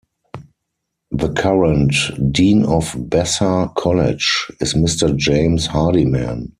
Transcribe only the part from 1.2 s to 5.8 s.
current Dean of Basser College is Mr James